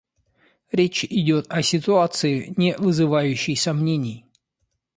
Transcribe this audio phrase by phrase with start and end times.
[0.71, 4.25] Речь идет о ситуации, не вызывающей сомнений.